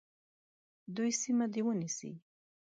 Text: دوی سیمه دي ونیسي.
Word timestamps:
دوی 0.95 1.11
سیمه 1.21 1.45
دي 1.53 1.61
ونیسي. 1.65 2.11